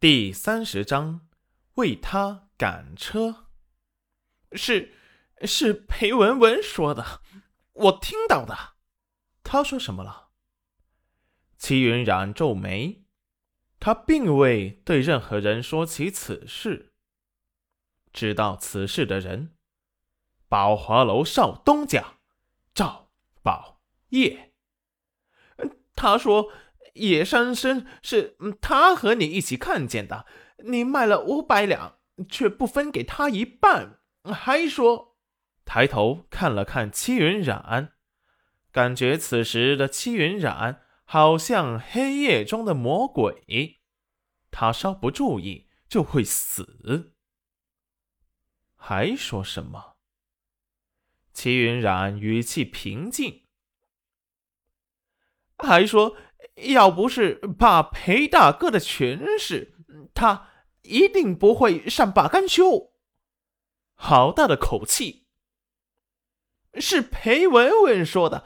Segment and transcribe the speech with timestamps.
[0.00, 1.28] 第三十章，
[1.74, 3.48] 为他赶车。
[4.52, 4.94] 是，
[5.42, 7.20] 是裴文文说的，
[7.74, 8.76] 我听到的。
[9.44, 10.30] 他说什么了？
[11.58, 13.04] 齐云冉皱眉，
[13.78, 16.94] 他并未对任何人说起此事。
[18.10, 19.54] 知道此事的人，
[20.48, 22.14] 宝华楼少东家
[22.72, 23.10] 赵
[23.42, 24.54] 宝业。
[25.94, 26.50] 他说。
[26.94, 30.26] 野山参是他和你一起看见的，
[30.64, 31.98] 你卖了五百两，
[32.28, 35.16] 却不分给他一半，还说……
[35.64, 37.92] 抬头看了看戚云染，
[38.72, 43.80] 感觉此时的戚云染好像黑夜中的魔鬼，
[44.50, 47.14] 他稍不注意就会死。
[48.74, 49.96] 还说什么？
[51.32, 53.44] 戚云染语气平静，
[55.56, 56.16] 还说。
[56.68, 59.74] 要不是怕裴大哥的权势，
[60.14, 60.48] 他
[60.82, 62.92] 一定不会善罢甘休。
[63.94, 65.26] 好大的口气！
[66.74, 68.44] 是裴文文说的，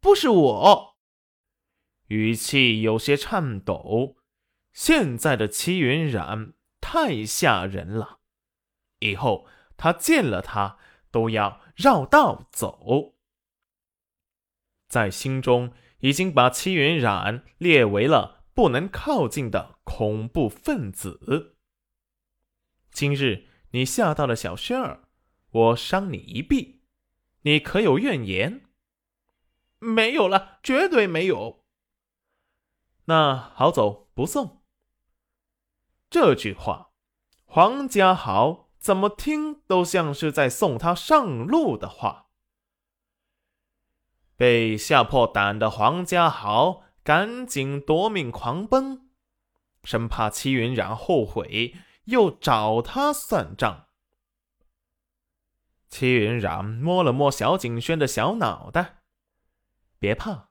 [0.00, 0.96] 不是我。
[2.08, 4.16] 语气有些颤抖。
[4.72, 8.18] 现在的齐云染太吓人了，
[8.98, 10.78] 以后他见了他
[11.10, 13.14] 都要绕道走，
[14.88, 15.72] 在心中。
[16.04, 21.56] 已经把戚云染列为了不能靠近的恐怖分子。
[22.92, 25.08] 今日你吓到了小轩儿，
[25.50, 26.82] 我伤你一臂，
[27.40, 28.66] 你可有怨言？
[29.78, 31.64] 没有了，绝对没有。
[33.06, 34.62] 那好走不送。
[36.10, 36.90] 这句话，
[37.46, 42.23] 黄家豪怎么听都像是在送他上路的话。
[44.36, 49.10] 被吓破胆的黄家豪赶紧夺命狂奔，
[49.84, 53.86] 生怕戚云染后悔，又找他算账。
[55.88, 59.02] 戚云染摸了摸小景轩的小脑袋
[60.00, 60.48] ：“别怕，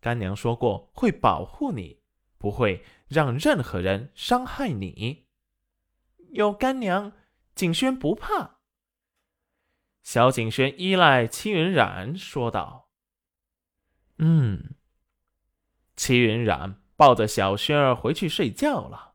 [0.00, 2.00] 干娘说过会保护你，
[2.36, 5.28] 不会让任何人伤害你。
[6.30, 7.12] 有干娘，
[7.54, 8.58] 景轩不怕。”
[10.02, 12.88] 小景轩依赖戚云染说道。
[14.18, 14.74] 嗯，
[15.96, 19.14] 齐云染抱着小轩儿回去睡觉了。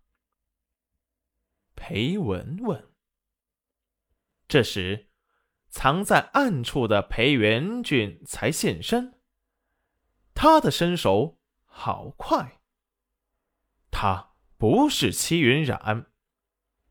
[1.76, 2.92] 裴文文，
[4.48, 5.10] 这时
[5.70, 9.20] 藏在暗处的裴元俊才现身。
[10.34, 12.60] 他的身手好快。
[13.92, 16.12] 他不是齐云染，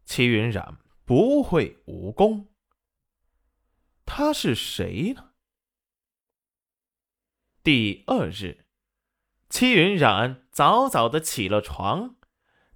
[0.05, 2.53] 齐云染不会武功。
[4.05, 5.26] 他是谁呢？
[7.67, 8.65] 第二日，
[9.51, 12.15] 戚云染早早的起了床，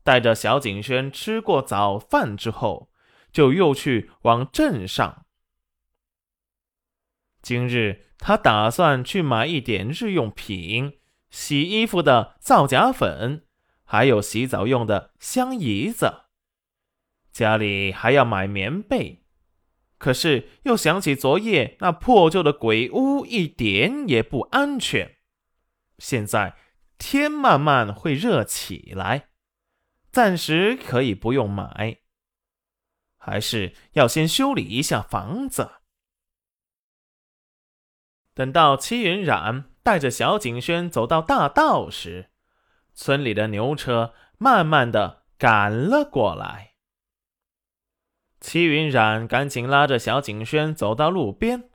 [0.03, 2.91] 带着小景轩吃过早饭之后，
[3.31, 5.25] 就又去往镇上。
[7.41, 10.99] 今日他打算去买一点日用品，
[11.31, 13.47] 洗衣服的皂荚粉，
[13.85, 16.23] 还有洗澡用的香姨子，
[17.31, 19.20] 家里还要买棉被。
[20.01, 25.19] 可是又想起昨夜那破旧的鬼屋，一点也不安全。
[25.99, 26.57] 现在
[26.97, 29.29] 天慢慢会热起来，
[30.11, 31.99] 暂时可以不用买，
[33.19, 35.71] 还是要先修理一下房子。
[38.33, 42.31] 等到戚云染带着小景轩走到大道时，
[42.95, 46.70] 村里的牛车慢慢的赶了过来。
[48.41, 51.71] 齐云染赶紧拉着小景轩走到路边，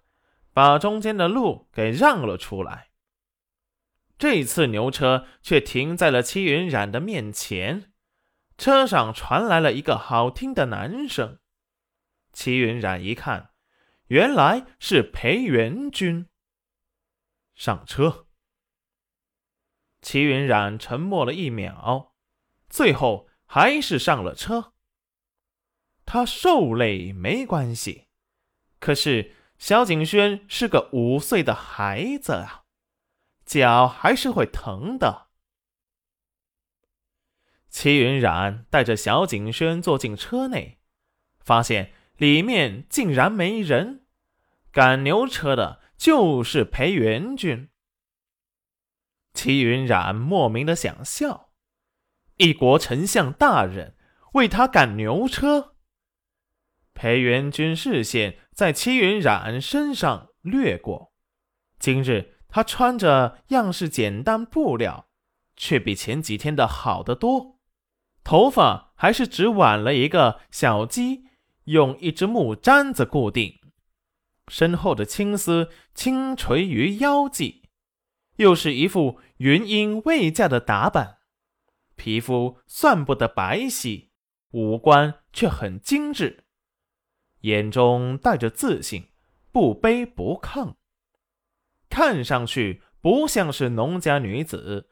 [0.52, 2.90] 把中间的路给让了出来。
[4.18, 7.92] 这次牛车却停在了齐云染的面前，
[8.58, 11.40] 车上传来了一个好听的男声。
[12.34, 13.52] 齐云染一看，
[14.08, 16.28] 原来是裴元君。
[17.54, 18.28] 上车。
[20.02, 22.14] 齐云染沉默了一秒，
[22.70, 24.75] 最后还是上了车。
[26.06, 28.06] 他受累没关系，
[28.80, 32.64] 可是小景轩是个五岁的孩子啊，
[33.46, 35.28] 脚还是会疼的。
[37.70, 40.80] 齐云染带着小景轩坐进车内，
[41.40, 44.06] 发现里面竟然没人，
[44.72, 47.70] 赶牛车的就是裴元君。
[49.34, 51.50] 齐云染莫名的想笑，
[52.38, 53.98] 一国丞相大人
[54.34, 55.75] 为他赶牛车。
[56.96, 61.12] 裴元君视线在戚云染身上掠过，
[61.78, 65.10] 今日他穿着样式简单布料，
[65.58, 67.60] 却比前几天的好得多，
[68.24, 71.24] 头发还是只挽了一个小髻，
[71.66, 73.60] 用一只木簪子固定，
[74.48, 77.64] 身后的青丝轻垂于腰际，
[78.38, 81.18] 又是一副云英未嫁的打扮，
[81.98, 84.12] 皮肤算不得白皙，
[84.52, 86.45] 五官却很精致，
[87.46, 89.10] 眼中带着自信，
[89.52, 90.74] 不卑不亢，
[91.90, 94.90] 看上去不像是农家女子。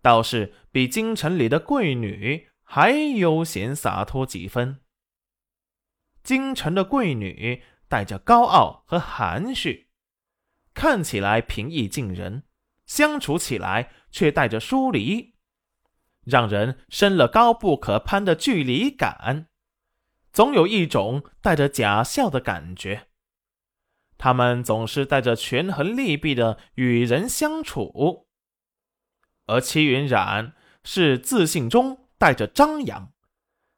[0.00, 4.80] 倒是比京城里的贵女还悠闲洒脱几分。
[6.22, 9.88] 京城的贵女带着高傲和含蓄，
[10.74, 12.44] 看起来平易近人，
[12.84, 15.34] 相处起来却带着疏离，
[16.22, 19.48] 让人生了高不可攀的距离感，
[20.36, 23.08] 总有一种带着假笑的感觉。
[24.18, 28.28] 他们总是带着权衡利弊的与人相处。
[29.46, 30.54] 而戚云染
[30.84, 33.14] 是自信中带着张扬，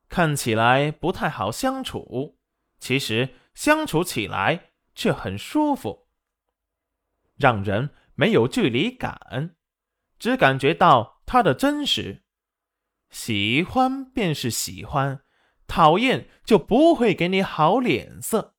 [0.09, 2.41] 看起来不太好相处，
[2.81, 6.09] 其实相处起来却很舒服，
[7.37, 9.55] 让人没有距离感，
[10.19, 12.25] 只感觉到他的真实。
[13.11, 15.23] 喜欢便是喜欢，
[15.69, 18.57] 讨厌就不会给你好脸色，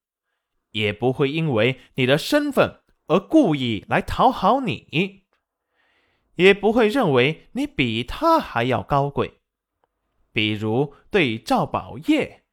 [0.71, 5.25] 也不会因为你的身份而故意来讨好你。
[6.35, 9.41] 也不会认为你比他还要高贵，
[10.31, 12.45] 比如对赵宝业，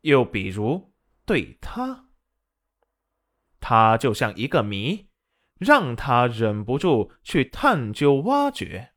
[0.00, 0.94] 又比如
[1.26, 2.06] 对他，
[3.60, 5.08] 他就像一个谜，
[5.58, 8.92] 让他忍不住去探究挖掘。